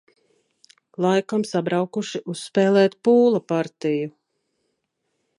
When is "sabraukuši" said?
1.49-2.21